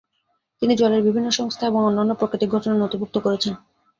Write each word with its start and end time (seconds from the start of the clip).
তিনি 0.61 0.73
জলের 0.75 1.01
বিভিন্ন 1.01 1.27
সংস্থা 1.29 1.63
এবং 1.67 1.81
অন্যান্য 1.85 2.11
প্রাকৃতিক 2.15 2.49
ঘটনা 2.49 2.75
নথিভুক্ত 2.75 3.15
করেছেন। 3.17 3.53